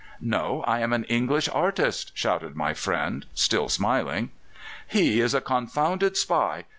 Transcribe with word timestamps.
"No; 0.19 0.63
I 0.65 0.79
am 0.79 0.93
an 0.93 1.03
English 1.03 1.47
artist," 1.53 2.11
shouted 2.15 2.55
my 2.55 2.73
friend, 2.73 3.23
still 3.35 3.69
smiling. 3.69 4.31
"He 4.87 5.19
is 5.21 5.35
a 5.35 5.41
confounded 5.41 6.17
spy! 6.17 6.63